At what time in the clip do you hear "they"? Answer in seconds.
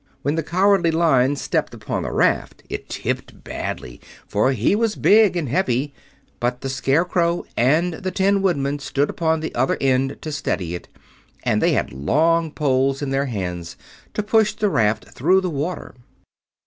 11.61-11.73